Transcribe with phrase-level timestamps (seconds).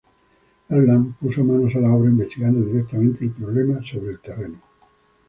[0.77, 4.59] Erlang puso manos a la obra investigando directamente el problema en el terreno.